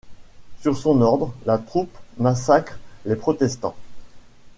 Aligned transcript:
Sur 0.61 0.75
son 0.77 0.99
ordre, 1.01 1.31
la 1.45 1.59
troupe 1.59 1.95
massacre 2.17 2.79
les 3.05 3.15
protestants. 3.15 3.75